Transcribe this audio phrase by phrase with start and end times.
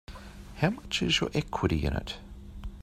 [0.55, 2.17] How much is your equity in it?